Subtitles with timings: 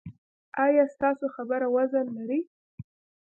[0.65, 2.39] ایا ستاسو خبره وزن لري؟